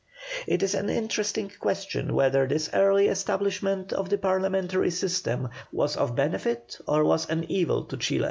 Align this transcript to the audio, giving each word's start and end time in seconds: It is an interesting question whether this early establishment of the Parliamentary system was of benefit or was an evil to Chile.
It 0.47 0.63
is 0.63 0.73
an 0.73 0.89
interesting 0.89 1.51
question 1.59 2.15
whether 2.15 2.47
this 2.47 2.71
early 2.73 3.07
establishment 3.07 3.93
of 3.93 4.09
the 4.09 4.17
Parliamentary 4.17 4.89
system 4.89 5.49
was 5.71 5.95
of 5.95 6.15
benefit 6.15 6.79
or 6.87 7.03
was 7.03 7.29
an 7.29 7.43
evil 7.51 7.83
to 7.83 7.97
Chile. 7.97 8.19